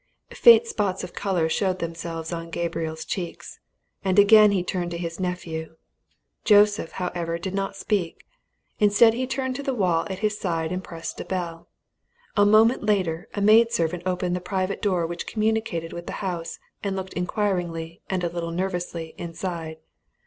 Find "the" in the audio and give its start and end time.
9.61-9.75, 14.35-14.41, 16.07-16.13